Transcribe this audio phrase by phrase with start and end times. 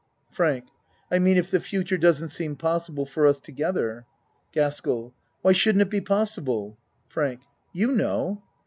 [0.31, 0.65] FRANK
[1.11, 4.07] I mean if the future doesn't seem possi ble for us together.
[4.51, 6.79] GASKELL Why shouldn't it be possible?
[7.07, 8.41] FRANK You know.